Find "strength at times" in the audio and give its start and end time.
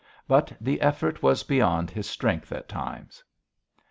2.09-3.23